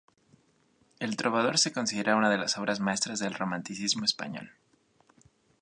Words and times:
El 0.97 1.15
trovador 1.15 1.59
se 1.59 1.71
considera 1.71 2.15
una 2.15 2.31
de 2.31 2.39
las 2.39 2.57
obras 2.57 2.79
maestras 2.79 3.19
del 3.19 3.35
romanticismo 3.35 4.03
español. 4.03 4.51